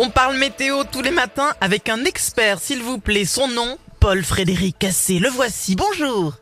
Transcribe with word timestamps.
On 0.00 0.10
parle 0.10 0.36
météo 0.36 0.84
tous 0.84 1.02
les 1.02 1.10
matins 1.10 1.52
avec 1.60 1.88
un 1.88 2.04
expert, 2.04 2.60
s'il 2.60 2.84
vous 2.84 2.98
plaît. 2.98 3.24
Son 3.24 3.48
nom, 3.48 3.78
Paul 3.98 4.22
Frédéric 4.22 4.78
Cassé. 4.78 5.18
Le 5.18 5.28
voici. 5.28 5.74
Bonjour. 5.74 6.34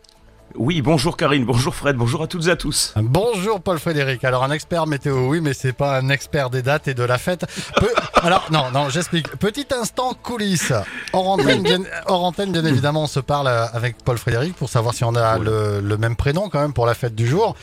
Oui, 0.59 0.81
bonjour 0.81 1.17
Karine, 1.19 1.45
bonjour 1.45 1.75
Fred, 1.75 1.97
bonjour 1.97 2.23
à 2.23 2.27
toutes 2.27 2.47
et 2.47 2.51
à 2.51 2.57
tous. 2.57 2.95
Bonjour 2.97 3.61
Paul 3.61 3.79
Frédéric. 3.79 4.25
Alors 4.25 4.43
un 4.43 4.51
expert 4.51 4.87
météo, 4.87 5.27
oui, 5.29 5.41
mais 5.43 5.53
c'est 5.53 5.75
pas 5.75 5.99
un 5.99 6.09
expert 6.09 6.49
des 6.49 6.63
dates 6.63 6.89
et 6.89 6.95
de 6.95 7.03
la 7.03 7.19
fête. 7.19 7.45
Peu- 7.79 7.91
Alors 8.23 8.47
non, 8.51 8.65
non, 8.73 8.89
j'explique. 8.89 9.29
Petit 9.37 9.67
instant 9.79 10.15
coulisses. 10.23 10.73
Hors 11.13 11.29
antenne, 11.29 11.63
bien... 11.63 11.81
hors 12.07 12.25
antenne, 12.25 12.53
bien 12.53 12.65
évidemment, 12.65 13.03
on 13.03 13.07
se 13.07 13.21
parle 13.21 13.49
euh, 13.49 13.67
avec 13.75 13.97
Paul 14.03 14.17
Frédéric 14.17 14.55
pour 14.57 14.71
savoir 14.71 14.95
si 14.95 15.05
on 15.05 15.15
a 15.15 15.39
le, 15.39 15.81
le 15.81 15.97
même 15.99 16.17
prénom 16.17 16.49
quand 16.49 16.61
même 16.61 16.73
pour 16.73 16.87
la 16.87 16.95
fête 16.95 17.15
du 17.15 17.27
jour. 17.27 17.55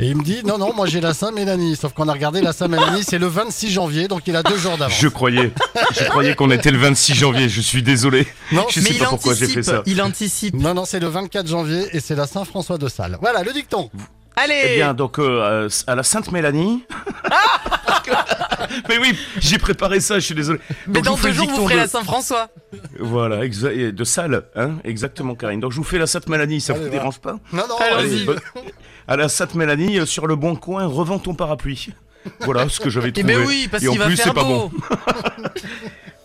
Et 0.00 0.06
il 0.08 0.16
me 0.16 0.24
dit 0.24 0.40
non, 0.44 0.58
non, 0.58 0.72
moi 0.74 0.86
j'ai 0.86 1.00
la 1.00 1.14
Saint-Mélanie. 1.14 1.76
Sauf 1.76 1.92
qu'on 1.92 2.08
a 2.08 2.12
regardé 2.12 2.40
la 2.40 2.52
Saint-Mélanie, 2.52 3.04
c'est 3.04 3.18
le 3.18 3.26
26 3.28 3.70
janvier, 3.70 4.08
donc 4.08 4.22
il 4.26 4.34
a 4.34 4.42
deux 4.42 4.58
jours 4.58 4.76
d'avance. 4.76 4.98
Je 4.98 5.06
croyais, 5.08 5.52
je 5.92 6.04
croyais 6.08 6.34
qu'on 6.34 6.50
était 6.50 6.72
le 6.72 6.78
26 6.78 7.14
janvier, 7.14 7.48
je 7.48 7.60
suis 7.60 7.82
désolé. 7.84 8.26
Non, 8.50 8.66
Je 8.70 8.80
Mais 8.80 8.86
sais 8.86 8.94
il 8.94 8.98
pas 8.98 9.06
pourquoi 9.06 9.34
j'ai 9.34 9.44
anticipe. 9.44 9.64
fait 9.64 9.70
ça. 9.70 9.82
Il 9.86 10.02
anticipe. 10.02 10.54
non, 10.56 10.74
non, 10.74 10.84
c'est 10.84 11.00
le 11.00 11.06
24 11.08 11.46
janvier 11.46 11.86
et 11.92 12.00
c'est 12.00 12.16
la 12.16 12.26
Saint-François 12.44 12.78
de 12.78 12.88
Sales. 12.88 13.18
Voilà 13.20 13.42
le 13.42 13.52
dicton. 13.52 13.90
Allez. 14.36 14.62
Eh 14.72 14.76
bien, 14.76 14.94
donc 14.94 15.18
euh, 15.18 15.68
à 15.86 15.94
la 15.94 16.02
Sainte 16.02 16.32
Mélanie. 16.32 16.84
Mais 18.88 18.98
oui, 18.98 19.18
j'ai 19.40 19.58
préparé 19.58 20.00
ça, 20.00 20.14
je 20.18 20.24
suis 20.26 20.34
désolé. 20.34 20.60
Mais 20.86 20.94
Donc, 20.94 21.04
je 21.04 21.10
dans 21.10 21.16
fais 21.16 21.22
deux 21.24 21.28
le 21.28 21.34
jours, 21.34 21.44
vous 21.46 21.50
dicton 21.52 21.64
ferez 21.66 21.74
de- 21.74 21.80
la 21.80 21.88
Saint-François. 21.88 22.48
Voilà, 22.98 23.44
exa- 23.44 23.72
et 23.76 23.92
de 23.92 24.04
salle, 24.04 24.44
hein, 24.56 24.76
exactement 24.84 25.34
Karine. 25.34 25.60
Donc 25.60 25.72
je 25.72 25.76
vous 25.76 25.84
fais 25.84 25.98
la 25.98 26.06
Sainte 26.06 26.28
Mélanie, 26.28 26.60
ça 26.60 26.72
Allez, 26.72 26.80
vous 26.82 26.86
va. 26.86 26.92
dérange 26.92 27.18
pas 27.18 27.32
Non, 27.52 27.64
non, 27.68 27.76
allez-y. 27.78 28.12
Allez-y. 28.12 28.24
bonne- 28.24 28.40
À 29.08 29.16
la 29.16 29.28
Sainte 29.28 29.54
Mélanie, 29.54 29.98
euh, 29.98 30.06
sur 30.06 30.26
le 30.26 30.36
bon 30.36 30.54
coin, 30.56 30.86
revends 30.86 31.18
ton 31.18 31.34
parapluie. 31.34 31.88
Voilà 32.40 32.68
ce 32.68 32.80
que 32.80 32.90
j'avais 32.90 33.08
Eh 33.08 33.12
trouvé. 33.12 33.34
ben 33.34 33.44
oui, 33.46 33.68
parce 33.70 33.82
Et 33.82 33.88
en 33.88 33.92
qu'il 33.92 34.00
va 34.00 34.06
plus, 34.06 34.16
faire 34.16 34.26
c'est 34.26 34.34
pas 34.34 34.44
beau. 34.44 34.68
bon. 34.68 34.72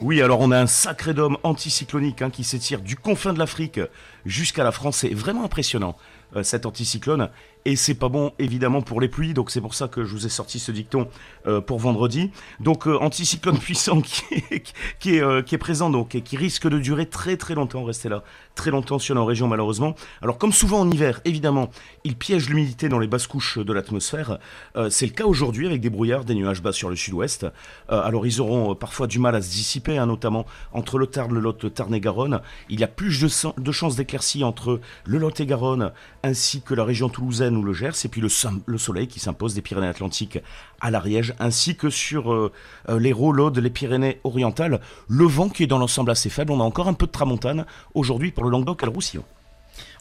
Oui, 0.01 0.21
alors 0.21 0.41
on 0.41 0.51
a 0.51 0.59
un 0.59 0.67
sacré 0.67 1.13
dôme 1.13 1.37
anticyclonique 1.43 2.21
hein, 2.21 2.29
qui 2.29 2.43
s'étire 2.43 2.81
du 2.81 2.97
confin 2.97 3.31
de 3.31 3.39
l'Afrique 3.39 3.79
jusqu'à 4.25 4.63
la 4.65 4.73
France. 4.73 4.97
C'est 4.97 5.13
vraiment 5.13 5.45
impressionnant 5.45 5.95
cet 6.43 6.65
anticyclone. 6.65 7.29
Et 7.67 7.75
c'est 7.75 7.95
pas 7.95 8.09
bon 8.09 8.31
évidemment 8.37 8.83
pour 8.83 9.01
les 9.01 9.07
pluies, 9.07 9.33
donc 9.33 9.49
c'est 9.49 9.59
pour 9.59 9.73
ça 9.73 9.87
que 9.87 10.05
je 10.05 10.11
vous 10.11 10.27
ai 10.27 10.29
sorti 10.29 10.59
ce 10.59 10.71
dicton 10.71 11.07
euh, 11.47 11.61
pour 11.61 11.79
vendredi. 11.79 12.29
Donc 12.59 12.87
euh, 12.87 12.95
anticyclone 12.99 13.57
puissant 13.59 14.01
qui 14.01 15.15
est, 15.15 15.21
euh, 15.21 15.41
présent 15.59 15.89
donc 15.89 16.13
et 16.13 16.21
qui 16.21 16.37
risque 16.37 16.67
de 16.67 16.77
durer 16.77 17.07
très 17.07 17.37
très 17.37 17.55
longtemps. 17.55 17.83
Restez 17.83 18.07
là 18.07 18.23
très 18.55 18.71
longtemps 18.71 18.99
sur 18.99 19.15
nos 19.15 19.25
régions 19.25 19.47
malheureusement. 19.47 19.95
Alors 20.21 20.37
comme 20.37 20.51
souvent 20.51 20.79
en 20.79 20.89
hiver, 20.89 21.21
évidemment, 21.25 21.69
il 22.03 22.15
piège 22.15 22.49
l'humidité 22.49 22.89
dans 22.89 22.99
les 22.99 23.07
basses 23.07 23.27
couches 23.27 23.59
de 23.59 23.73
l'atmosphère. 23.73 24.39
Euh, 24.75 24.89
c'est 24.89 25.05
le 25.05 25.11
cas 25.11 25.25
aujourd'hui 25.25 25.67
avec 25.67 25.81
des 25.81 25.89
brouillards, 25.89 26.25
des 26.25 26.35
nuages 26.35 26.61
bas 26.61 26.71
sur 26.71 26.89
le 26.89 26.95
sud-ouest. 26.95 27.45
Euh, 27.91 28.01
alors 28.01 28.25
ils 28.25 28.41
auront 28.41 28.71
euh, 28.71 28.75
parfois 28.75 29.07
du 29.07 29.19
mal 29.19 29.35
à 29.35 29.41
se 29.41 29.49
dissiper, 29.49 29.97
hein, 29.97 30.05
notamment 30.05 30.45
entre 30.73 30.97
le 30.97 31.07
Tarn, 31.07 31.33
le 31.33 31.39
Lot, 31.39 31.73
Tarn 31.73 31.93
et 31.93 31.99
Garonne. 31.99 32.41
Il 32.69 32.79
y 32.79 32.83
a 32.83 32.87
plus 32.87 33.21
de, 33.21 33.61
de 33.61 33.71
chances 33.71 33.95
d'éclaircies 33.95 34.43
entre 34.43 34.79
le 35.05 35.17
Lot 35.17 35.39
et 35.39 35.45
Garonne 35.45 35.91
ainsi 36.25 36.61
que 36.61 36.73
la 36.73 36.83
région 36.83 37.07
toulousaine 37.07 37.55
ou 37.55 37.61
le 37.61 37.71
Gers, 37.71 38.03
et 38.03 38.07
puis 38.07 38.19
le, 38.19 38.29
soleil 38.29 39.07
qui 39.07 39.19
s'impose 39.19 39.53
des 39.53 39.61
Pyrénées-Atlantiques 39.61 40.39
à 40.81 40.89
l'Ariège, 40.89 41.35
ainsi 41.39 41.75
que 41.75 41.91
sur 41.91 42.33
euh, 42.33 42.51
euh, 42.89 42.99
l'Hérault, 42.99 43.31
l'Aude, 43.31 43.59
les 43.59 43.69
Pyrénées-Orientales. 43.69 44.81
Le 45.07 45.25
vent 45.25 45.49
qui 45.49 45.63
est 45.63 45.67
dans 45.67 45.77
l'ensemble 45.77 46.09
assez 46.09 46.29
faible. 46.29 46.51
On 46.51 46.59
a 46.59 46.63
encore 46.63 46.87
un 46.87 46.93
peu 46.93 47.05
de 47.05 47.11
tramontane 47.11 47.65
aujourd'hui 47.93 48.31
pour 48.31 48.43
le 48.43 48.49
Languedoc 48.49 48.81
et 48.81 48.85
le 48.87 48.91
Roussillon. 48.91 49.23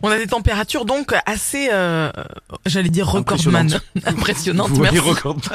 On 0.02 0.08
a 0.08 0.16
des 0.16 0.26
températures 0.26 0.86
donc 0.86 1.14
assez, 1.26 1.68
euh, 1.70 2.10
j'allais 2.64 2.88
dire 2.88 3.06
recordman. 3.06 3.78
Impressionnantes, 4.06 4.70
voyez, 4.70 5.00
merci. 5.00 5.48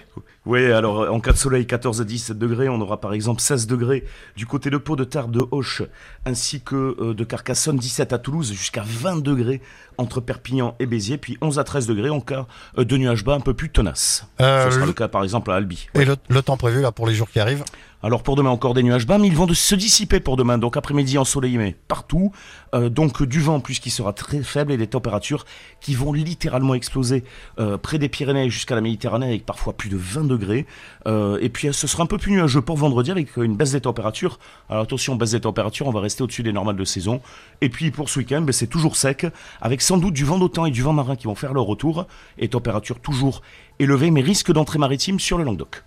Oui, 0.44 0.72
alors 0.72 1.08
en 1.12 1.20
cas 1.20 1.30
de 1.30 1.36
soleil, 1.36 1.66
14 1.68 2.00
à 2.00 2.04
17 2.04 2.36
degrés, 2.36 2.68
on 2.68 2.80
aura 2.80 3.00
par 3.00 3.12
exemple 3.12 3.40
16 3.40 3.68
degrés 3.68 4.04
du 4.36 4.44
côté 4.44 4.70
de 4.70 4.76
Pau, 4.76 4.96
de 4.96 5.04
Tarbes, 5.04 5.30
de 5.30 5.40
Auch, 5.52 5.82
ainsi 6.26 6.60
que 6.60 6.96
euh, 7.00 7.14
de 7.14 7.22
Carcassonne, 7.22 7.76
17 7.76 8.12
à 8.12 8.18
Toulouse, 8.18 8.50
jusqu'à 8.52 8.82
20 8.84 9.22
degrés 9.22 9.62
entre 9.98 10.20
Perpignan 10.20 10.74
et 10.80 10.86
Béziers, 10.86 11.16
puis 11.18 11.38
11 11.42 11.60
à 11.60 11.64
13 11.64 11.86
degrés 11.86 12.10
en 12.10 12.20
cas 12.20 12.46
euh, 12.76 12.84
de 12.84 12.96
nuages 12.96 13.22
bas 13.24 13.34
un 13.34 13.40
peu 13.40 13.54
plus 13.54 13.70
tenaces. 13.70 14.26
Euh, 14.40 14.64
Ce 14.64 14.70
sera 14.72 14.80
le- 14.80 14.86
le 14.88 14.92
cas 14.94 15.06
par 15.06 15.22
exemple 15.22 15.50
à 15.52 15.54
Albi. 15.54 15.86
Et 15.94 16.04
le, 16.04 16.16
le 16.28 16.42
temps 16.42 16.56
prévu 16.56 16.80
là 16.82 16.90
pour 16.90 17.06
les 17.06 17.14
jours 17.14 17.30
qui 17.30 17.38
arrivent? 17.38 17.64
Alors 18.04 18.24
pour 18.24 18.34
demain 18.34 18.50
encore 18.50 18.74
des 18.74 18.82
nuages 18.82 19.06
bas, 19.06 19.16
ils 19.22 19.36
vont 19.36 19.46
se 19.54 19.74
dissiper 19.76 20.18
pour 20.18 20.36
demain. 20.36 20.58
Donc 20.58 20.76
après-midi 20.76 21.18
ensoleillé 21.18 21.56
mais 21.56 21.76
partout. 21.86 22.32
Euh, 22.74 22.88
donc 22.88 23.22
du 23.22 23.40
vent 23.40 23.60
puisqu'il 23.60 23.90
sera 23.90 24.12
très 24.12 24.42
faible 24.42 24.72
et 24.72 24.76
des 24.76 24.88
températures 24.88 25.44
qui 25.80 25.94
vont 25.94 26.12
littéralement 26.12 26.74
exploser 26.74 27.22
euh, 27.60 27.78
près 27.78 27.98
des 27.98 28.08
Pyrénées 28.08 28.50
jusqu'à 28.50 28.74
la 28.74 28.80
Méditerranée 28.80 29.26
avec 29.26 29.46
parfois 29.46 29.74
plus 29.74 29.88
de 29.88 29.96
20 29.96 30.24
degrés. 30.24 30.66
Euh, 31.06 31.38
et 31.40 31.48
puis 31.48 31.72
ce 31.72 31.86
sera 31.86 32.02
un 32.02 32.06
peu 32.06 32.18
plus 32.18 32.32
nuageux 32.32 32.60
pour 32.60 32.76
vendredi 32.76 33.12
avec 33.12 33.36
une 33.36 33.56
baisse 33.56 33.72
des 33.72 33.80
températures. 33.82 34.40
Alors 34.68 34.82
attention, 34.82 35.14
baisse 35.14 35.30
des 35.30 35.40
températures, 35.40 35.86
on 35.86 35.92
va 35.92 36.00
rester 36.00 36.24
au-dessus 36.24 36.42
des 36.42 36.52
normales 36.52 36.76
de 36.76 36.84
saison. 36.84 37.20
Et 37.60 37.68
puis 37.68 37.92
pour 37.92 38.08
ce 38.08 38.18
week-end, 38.18 38.42
ben, 38.42 38.52
c'est 38.52 38.66
toujours 38.66 38.96
sec 38.96 39.26
avec 39.60 39.80
sans 39.80 39.96
doute 39.96 40.14
du 40.14 40.24
vent 40.24 40.38
d'automne 40.38 40.66
et 40.66 40.72
du 40.72 40.82
vent 40.82 40.92
marin 40.92 41.14
qui 41.14 41.28
vont 41.28 41.36
faire 41.36 41.52
leur 41.52 41.64
retour 41.64 42.06
et 42.38 42.48
températures 42.48 42.98
toujours 42.98 43.42
élevées 43.78 44.10
mais 44.10 44.22
risque 44.22 44.52
d'entrée 44.52 44.80
maritime 44.80 45.20
sur 45.20 45.38
le 45.38 45.44
Languedoc. 45.44 45.84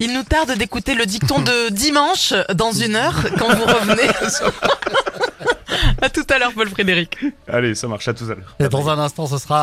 Il 0.00 0.12
nous 0.12 0.24
tarde 0.24 0.52
d'écouter 0.58 0.94
le 0.94 1.06
dicton 1.06 1.40
de 1.40 1.70
dimanche 1.70 2.34
dans 2.54 2.72
une 2.72 2.96
heure 2.96 3.14
quand 3.38 3.54
vous 3.54 3.64
revenez. 3.64 4.08
à 6.02 6.10
tout 6.10 6.26
à 6.30 6.38
l'heure, 6.38 6.52
Paul 6.52 6.68
Frédéric. 6.68 7.16
Allez, 7.46 7.74
ça 7.74 7.86
marche 7.86 8.08
à 8.08 8.14
tout 8.14 8.24
à 8.24 8.34
l'heure. 8.34 8.56
Et 8.58 8.68
dans 8.68 8.88
un 8.88 8.98
instant, 8.98 9.26
ce 9.26 9.38
sera 9.38 9.62